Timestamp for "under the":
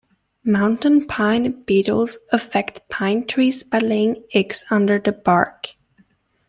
4.71-5.11